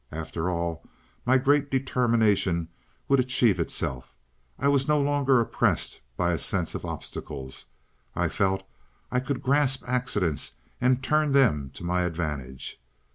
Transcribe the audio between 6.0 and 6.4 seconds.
by a